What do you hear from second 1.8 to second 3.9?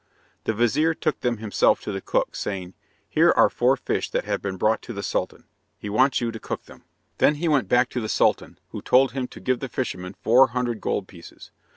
to the cook, saying, "Here are four